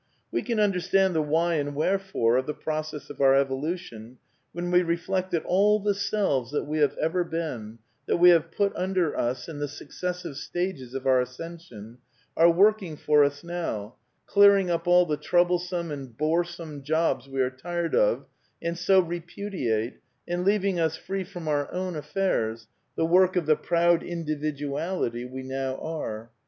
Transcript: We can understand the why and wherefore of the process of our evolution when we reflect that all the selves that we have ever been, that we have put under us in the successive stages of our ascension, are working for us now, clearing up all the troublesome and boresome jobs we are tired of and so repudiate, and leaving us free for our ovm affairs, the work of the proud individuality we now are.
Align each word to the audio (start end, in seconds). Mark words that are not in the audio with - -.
We 0.31 0.41
can 0.41 0.59
understand 0.59 1.13
the 1.13 1.21
why 1.21 1.53
and 1.57 1.75
wherefore 1.75 2.37
of 2.37 2.47
the 2.47 2.55
process 2.55 3.11
of 3.11 3.21
our 3.21 3.35
evolution 3.35 4.17
when 4.51 4.71
we 4.71 4.81
reflect 4.81 5.29
that 5.29 5.45
all 5.45 5.79
the 5.79 5.93
selves 5.93 6.49
that 6.53 6.63
we 6.63 6.79
have 6.79 6.97
ever 6.97 7.23
been, 7.23 7.77
that 8.07 8.17
we 8.17 8.31
have 8.31 8.49
put 8.49 8.75
under 8.75 9.15
us 9.15 9.47
in 9.47 9.59
the 9.59 9.67
successive 9.67 10.37
stages 10.37 10.95
of 10.95 11.05
our 11.05 11.21
ascension, 11.21 11.99
are 12.35 12.49
working 12.49 12.97
for 12.97 13.23
us 13.23 13.43
now, 13.43 13.93
clearing 14.25 14.71
up 14.71 14.87
all 14.87 15.05
the 15.05 15.17
troublesome 15.17 15.91
and 15.91 16.17
boresome 16.17 16.81
jobs 16.81 17.27
we 17.27 17.39
are 17.39 17.51
tired 17.51 17.93
of 17.93 18.25
and 18.59 18.79
so 18.79 19.01
repudiate, 19.01 19.99
and 20.27 20.43
leaving 20.43 20.79
us 20.79 20.97
free 20.97 21.23
for 21.23 21.47
our 21.47 21.71
ovm 21.71 21.95
affairs, 21.95 22.65
the 22.95 23.05
work 23.05 23.35
of 23.35 23.45
the 23.45 23.55
proud 23.55 24.01
individuality 24.01 25.25
we 25.25 25.43
now 25.43 25.75
are. 25.75 26.31